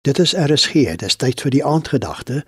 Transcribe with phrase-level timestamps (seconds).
[0.00, 2.38] Dit is RSG, dis tyd vir die aandgedagte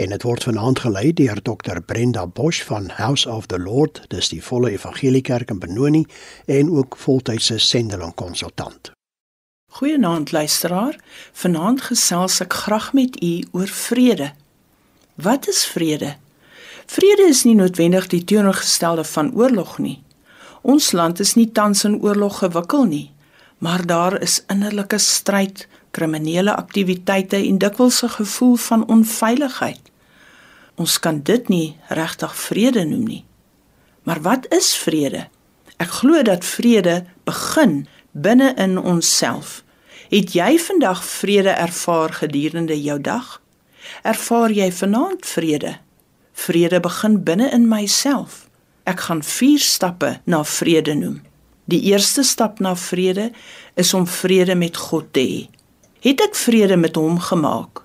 [0.00, 4.30] en dit word vanaand gelei deur Dr Brenda Bosch van House of the Lord, dis
[4.32, 6.06] die volle evangeliekerk in Benoni
[6.48, 8.94] en ook voltydse sendeling konsultant.
[9.76, 10.96] Goeienaand luisteraar,
[11.36, 14.30] vanaand gesels ek graag met u oor vrede.
[15.20, 16.14] Wat is vrede?
[16.86, 19.98] Vrede is nie noodwendig die teenoorgestelde van oorlog nie.
[20.64, 23.10] Ons land is nie tans in oorlog gewikkel nie,
[23.60, 29.84] maar daar is innerlike stryd kriminele aktiwiteite en dikwels 'n gevoel van onveiligheid.
[30.74, 33.24] Ons kan dit nie regtig vrede noem nie.
[34.02, 35.28] Maar wat is vrede?
[35.76, 39.62] Ek glo dat vrede begin binne in onsself.
[40.08, 43.42] Het jy vandag vrede ervaar gedurende jou dag?
[44.02, 45.76] Ervaar jy vanaand vrede?
[46.32, 48.48] Vrede begin binne in myself.
[48.82, 51.22] Ek gaan 4 stappe na vrede noem.
[51.64, 53.30] Die eerste stap na vrede
[53.74, 55.61] is om vrede met God te hê
[56.02, 57.84] het ek vrede met hom gemaak.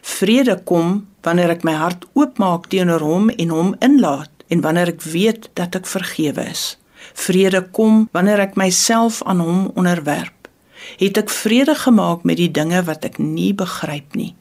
[0.00, 5.04] Vrede kom wanneer ek my hart oopmaak teenoor hom en hom inlaat en wanneer ek
[5.04, 6.76] weet dat ek vergewe is.
[7.14, 10.48] Vrede kom wanneer ek myself aan hom onderwerp.
[10.96, 14.32] Het ek vrede gemaak met die dinge wat ek nie begryp nie?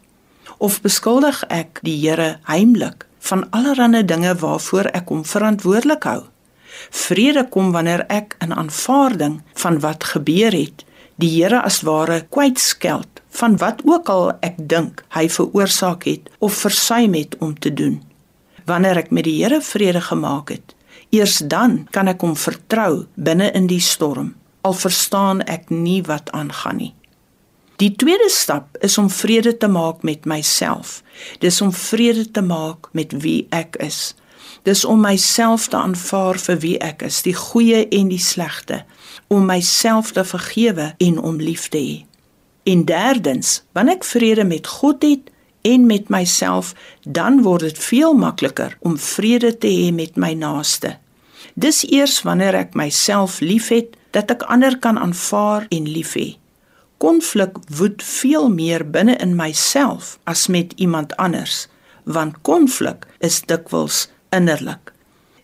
[0.58, 6.22] Of beskuldig ek die Here heimlik van allerlei dinge waarvoor ek hom verantwoordelik hou?
[6.96, 10.88] Vrede kom wanneer ek in aanvaarding van wat gebeur het
[11.20, 16.62] die Here as ware kwytskeld van wat ook al ek dink hy veroorsaak het of
[16.64, 18.00] versuim het om te doen.
[18.66, 20.76] Wanneer ek met die Here vrede gemaak het,
[21.12, 26.32] eers dan kan ek hom vertrou binne in die storm, al verstaan ek nie wat
[26.32, 26.94] aangaan nie.
[27.80, 31.00] Die tweede stap is om vrede te maak met myself.
[31.40, 34.14] Dis om vrede te maak met wie ek is.
[34.64, 38.84] Dis om myself te aanvaar vir wie ek is, die goeie en die slegte,
[39.28, 41.98] om myself te vergewe en om lief te hê.
[42.70, 45.30] En derdens, wanneer ek vrede met God het
[45.62, 50.98] en met myself, dan word dit veel makliker om vrede te hê met my naaste.
[51.56, 56.30] Dis eers wanneer ek myself liefhet dat ek ander kan aanvaar en lief hê.
[57.00, 61.68] Konflik woed veel meer binne in myself as met iemand anders,
[62.04, 64.94] want konflik is dikwels innerlik.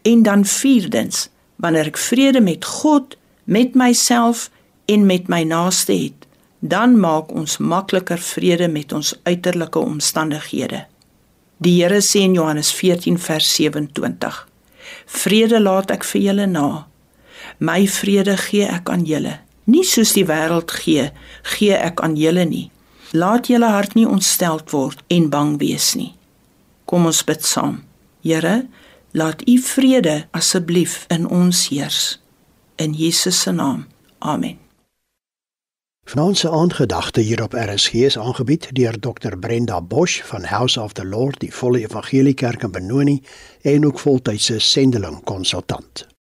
[0.02, 4.50] En dan vierdens, wanneer ek vrede met God met myself
[4.86, 6.26] en met my naaste het,
[6.60, 10.86] dan maak ons makliker vrede met ons uiterlike omstandighede.
[11.58, 14.48] Die Here sê in Johannes 14 vers 27:
[15.06, 16.86] Vrede laat ek vir julle na.
[17.58, 19.40] My vrede gee ek aan julle.
[19.66, 21.10] Nie soos die wêreld gee,
[21.56, 22.70] gee ek aan julle nie.
[23.14, 26.12] Laat julle hart nie ontsteld word en bang wees nie.
[26.86, 27.80] Kom ons bid saam.
[28.26, 28.68] Here,
[29.12, 32.22] laat u vrede asseblief in ons heers
[32.76, 33.88] in Jesus se naam.
[34.18, 34.58] Amen.
[36.04, 41.06] Vanaandse aandgedagte hier op RSG is aangebied deur Dr Brenda Bosch van House of the
[41.06, 43.24] Lord, die volle evangeliekerk in Benoni
[43.62, 46.15] en ook voltydse sendeling konsultant.